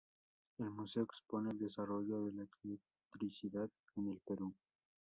[0.57, 2.47] El museo expone el desarrollo de la
[3.05, 4.51] electricidad en el Perú.